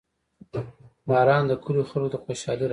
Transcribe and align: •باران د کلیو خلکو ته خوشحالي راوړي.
•باران 1.07 1.43
د 1.47 1.51
کلیو 1.63 1.89
خلکو 1.91 2.11
ته 2.13 2.17
خوشحالي 2.23 2.61
راوړي. 2.65 2.69